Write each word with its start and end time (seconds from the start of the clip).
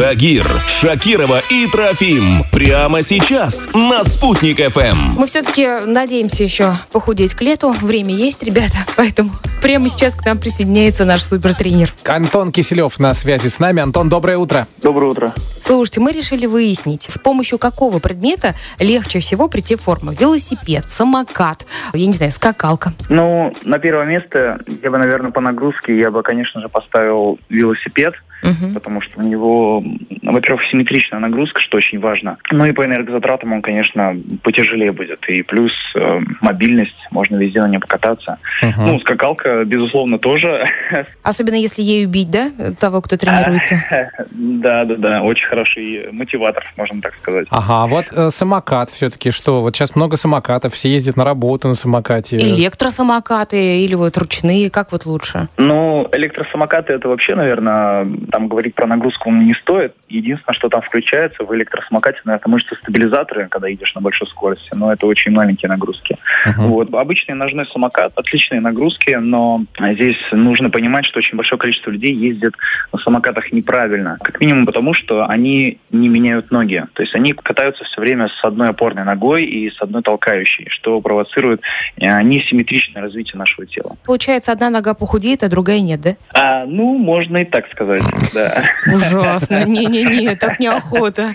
Тагир, 0.00 0.48
Шакирова 0.66 1.42
и 1.50 1.66
Трофим. 1.66 2.46
Прямо 2.50 3.02
сейчас 3.02 3.68
на 3.74 4.02
«Спутник 4.02 4.58
ФМ». 4.72 5.18
Мы 5.18 5.26
все-таки 5.26 5.68
надеемся 5.84 6.42
еще 6.42 6.74
похудеть 6.90 7.34
к 7.34 7.42
лету. 7.42 7.76
Время 7.82 8.14
есть, 8.14 8.42
ребята, 8.42 8.78
поэтому 8.96 9.32
прямо 9.60 9.88
сейчас 9.88 10.14
к 10.14 10.24
нам 10.24 10.38
присоединяется 10.38 11.04
наш 11.04 11.22
супертренер. 11.22 11.92
Антон 12.04 12.52
Киселев 12.52 12.98
на 12.98 13.14
связи 13.14 13.48
с 13.48 13.58
нами. 13.58 13.82
Антон, 13.82 14.08
доброе 14.08 14.38
утро. 14.38 14.66
Доброе 14.82 15.10
утро. 15.10 15.32
Слушайте, 15.62 16.00
мы 16.00 16.12
решили 16.12 16.46
выяснить, 16.46 17.02
с 17.04 17.18
помощью 17.18 17.58
какого 17.58 17.98
предмета 17.98 18.54
легче 18.78 19.20
всего 19.20 19.48
прийти 19.48 19.76
в 19.76 19.82
форму. 19.82 20.12
Велосипед, 20.12 20.88
самокат, 20.88 21.66
я 21.92 22.06
не 22.06 22.12
знаю, 22.12 22.32
скакалка. 22.32 22.92
Ну, 23.08 23.52
на 23.64 23.78
первое 23.78 24.06
место 24.06 24.58
я 24.82 24.90
бы, 24.90 24.98
наверное, 24.98 25.30
по 25.30 25.40
нагрузке 25.40 25.96
я 25.96 26.10
бы, 26.10 26.22
конечно 26.22 26.60
же, 26.60 26.68
поставил 26.68 27.38
велосипед. 27.48 28.14
Мгм. 28.42 28.74
потому 28.74 29.02
что 29.02 29.20
у 29.20 29.22
него, 29.22 29.84
во-первых, 30.22 30.64
симметричная 30.70 31.20
нагрузка, 31.20 31.60
что 31.60 31.76
очень 31.76 32.00
важно. 32.00 32.38
Ну 32.50 32.64
и 32.64 32.72
по 32.72 32.84
энергозатратам 32.84 33.52
он, 33.52 33.60
конечно, 33.60 34.16
потяжелее 34.42 34.92
будет. 34.92 35.28
И 35.28 35.42
плюс 35.42 35.72
э, 35.94 36.20
мобильность, 36.40 36.96
можно 37.10 37.36
везде 37.36 37.60
на 37.60 37.68
ней 37.68 37.78
покататься. 37.78 38.38
Мгм. 38.62 38.86
Ну, 38.86 39.00
скакалка, 39.00 39.49
безусловно, 39.64 40.18
тоже. 40.18 40.66
Особенно 41.22 41.54
если 41.54 41.82
ею 41.82 42.08
бить, 42.08 42.30
да, 42.30 42.50
того, 42.78 43.00
кто 43.00 43.16
тренируется. 43.16 43.76
Да, 44.30 44.84
да, 44.84 44.96
да, 44.96 45.22
очень 45.22 45.46
хороший 45.46 46.12
мотиватор, 46.12 46.64
можно 46.76 47.00
так 47.00 47.14
сказать. 47.14 47.46
Ага, 47.50 47.84
а 47.84 47.86
вот 47.86 48.06
э, 48.12 48.30
самокат 48.30 48.90
все-таки 48.90 49.30
что? 49.30 49.60
Вот 49.60 49.74
сейчас 49.74 49.96
много 49.96 50.16
самокатов, 50.16 50.74
все 50.74 50.88
ездят 50.88 51.16
на 51.16 51.24
работу 51.24 51.68
на 51.68 51.74
самокате. 51.74 52.36
Электросамокаты 52.36 53.80
или 53.80 53.94
вот 53.94 54.16
ручные, 54.16 54.70
как 54.70 54.92
вот 54.92 55.06
лучше? 55.06 55.48
Ну, 55.56 56.08
электросамокаты 56.12 56.92
это 56.92 57.08
вообще, 57.08 57.34
наверное, 57.34 58.06
там 58.30 58.48
говорить 58.48 58.74
про 58.74 58.86
нагрузку 58.86 59.30
не 59.30 59.54
стоит. 59.54 59.94
Единственное, 60.10 60.54
что 60.54 60.68
там 60.68 60.82
включается 60.82 61.44
в 61.44 61.54
электросамокате, 61.54 62.20
наверное, 62.24 62.50
мышцы-стабилизаторы, 62.52 63.48
когда 63.48 63.68
едешь 63.68 63.94
на 63.94 64.00
большой 64.00 64.26
скорости, 64.26 64.70
но 64.74 64.92
это 64.92 65.06
очень 65.06 65.30
маленькие 65.30 65.68
нагрузки. 65.68 66.18
Мгм. 66.46 66.68
Вот. 66.68 66.94
Обычный 66.94 67.34
ножной 67.34 67.66
самокат, 67.66 68.12
отличные 68.16 68.60
нагрузки, 68.60 69.14
но 69.14 69.62
здесь 69.78 70.18
нужно 70.32 70.70
понимать, 70.70 71.06
что 71.06 71.18
очень 71.18 71.36
большое 71.36 71.58
количество 71.58 71.90
людей 71.90 72.12
ездит 72.12 72.54
на 72.92 72.98
самокатах 72.98 73.52
неправильно. 73.52 74.18
Как 74.22 74.40
минимум 74.40 74.66
потому, 74.66 74.94
что 74.94 75.28
они 75.28 75.78
не 75.90 76.08
меняют 76.08 76.50
ноги. 76.50 76.84
То 76.94 77.02
есть 77.02 77.14
они 77.14 77.32
катаются 77.32 77.84
все 77.84 78.00
время 78.00 78.28
с 78.28 78.44
одной 78.44 78.70
опорной 78.70 79.04
ногой 79.04 79.44
и 79.44 79.70
с 79.70 79.80
одной 79.80 80.02
толкающей, 80.02 80.66
что 80.70 81.00
провоцирует 81.00 81.60
э, 81.96 82.22
несимметричное 82.22 83.02
развитие 83.02 83.38
нашего 83.38 83.66
тела. 83.66 83.96
Получается, 84.04 84.52
одна 84.52 84.70
нога 84.70 84.94
похудеет, 84.94 85.42
а 85.42 85.48
другая 85.48 85.80
нет, 85.80 86.00
да? 86.00 86.16
А, 86.34 86.66
ну, 86.66 86.98
можно 86.98 87.38
и 87.38 87.44
так 87.44 87.70
сказать, 87.70 88.02
да. 88.34 88.64
Ужасно. 88.86 89.64
Не-не-не, 90.04 90.36
так 90.36 90.60
неохота. 90.60 91.34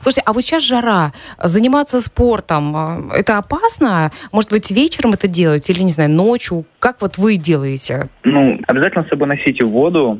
Слушайте, 0.00 0.22
а 0.24 0.32
вот 0.32 0.42
сейчас 0.42 0.62
жара. 0.62 1.12
Заниматься 1.42 2.00
спортом, 2.00 3.10
э, 3.12 3.18
это 3.18 3.38
опасно? 3.38 4.10
Может 4.32 4.50
быть, 4.50 4.70
вечером 4.70 5.12
это 5.12 5.28
делать 5.28 5.68
или, 5.70 5.82
не 5.82 5.90
знаю, 5.90 6.10
ночью? 6.10 6.64
Как 6.78 7.00
вот 7.00 7.18
вы 7.18 7.36
делаете? 7.36 8.08
Ну, 8.24 8.58
обязательно 8.66 9.04
с 9.04 9.08
собой 9.08 9.28
носите 9.28 9.64
воду, 9.64 10.18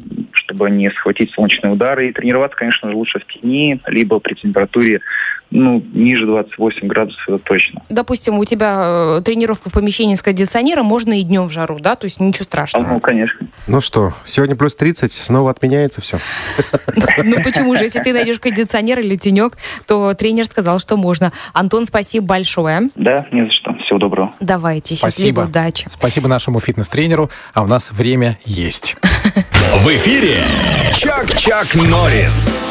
чтобы 0.59 0.71
не 0.71 0.91
схватить 0.91 1.31
солнечные 1.33 1.73
удары. 1.73 2.09
И 2.09 2.13
тренироваться, 2.13 2.57
конечно 2.59 2.91
же, 2.91 2.97
лучше 2.97 3.21
в 3.21 3.27
тени, 3.33 3.81
либо 3.87 4.19
при 4.19 4.35
температуре 4.35 5.01
ну, 5.51 5.83
ниже 5.95 6.27
28 6.27 6.87
градусов, 6.89 7.23
это 7.27 7.39
точно. 7.39 7.81
Допустим, 7.89 8.39
у 8.39 8.45
тебя 8.45 9.17
э, 9.19 9.23
тренировка 9.25 9.71
в 9.71 9.73
помещении 9.73 10.15
с 10.15 10.21
кондиционером, 10.21 10.85
можно 10.85 11.19
и 11.19 11.23
днем 11.23 11.45
в 11.45 11.51
жару, 11.51 11.79
да? 11.81 11.95
То 11.95 12.05
есть 12.05 12.21
ничего 12.21 12.43
А, 12.43 12.45
страшного. 12.45 12.87
ну, 12.87 13.01
конечно. 13.01 13.47
Ну 13.67 13.81
что, 13.81 14.13
сегодня 14.27 14.57
плюс 14.57 14.77
30, 14.77 15.11
снова 15.11 15.51
отменяется 15.51 16.03
все. 16.03 16.19
Ну 17.25 17.43
почему 17.43 17.77
же? 17.77 17.85
Если 17.85 18.01
ты 18.01 18.13
найдешь 18.13 18.41
кондиционер 18.41 19.01
или 19.01 19.17
тенек, 19.17 19.57
то 19.87 20.13
тренер 20.13 20.45
сказал, 20.45 20.81
что 20.81 20.97
можно. 20.99 21.33
Антон, 21.55 21.87
спасибо 21.87 22.27
большое. 22.27 22.91
Да, 22.95 23.27
не 23.33 23.47
за 23.47 23.53
что. 23.53 23.75
Всего 23.85 23.99
доброго. 23.99 24.35
Давайте, 24.41 24.97
Спасибо. 24.97 25.11
счастливой 25.13 25.45
удачи. 25.47 25.87
Спасибо 25.89 26.29
нашему 26.29 26.61
фитнес-тренеру, 26.61 27.31
а 27.55 27.63
у 27.63 27.67
нас 27.67 27.91
время 27.91 28.39
есть. 28.45 28.97
В 29.83 29.89
эфире 29.97 30.45
Чак-Чак 30.93 31.75
Норрис. 31.75 32.68